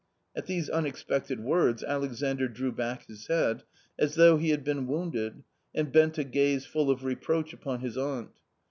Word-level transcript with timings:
"At 0.35 0.47
these 0.47 0.67
unexpected 0.67 1.41
words 1.41 1.83
Alexandr 1.83 2.47
drew 2.47 2.71
back 2.71 3.05
his 3.05 3.27
head, 3.27 3.61
as 3.99 4.15
though 4.15 4.37
he 4.37 4.49
had 4.49 4.63
been 4.63 4.87
wounded, 4.87 5.43
and 5.75 5.91
bent 5.91 6.17
a 6.17 6.23
gaze 6.23 6.65
full 6.65 6.89
of 6.89 7.03
reproach 7.03 7.53
upon 7.53 7.81
his 7.81 7.99
aunt. 7.99 8.31